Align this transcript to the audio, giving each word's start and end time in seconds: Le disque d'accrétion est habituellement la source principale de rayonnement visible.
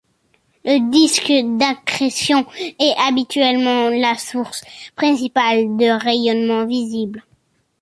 Le 0.65 0.89
disque 0.89 1.31
d'accrétion 1.59 2.47
est 2.79 2.95
habituellement 3.07 3.89
la 3.89 4.17
source 4.17 4.63
principale 4.95 5.77
de 5.77 5.91
rayonnement 6.03 6.65
visible. 6.65 7.23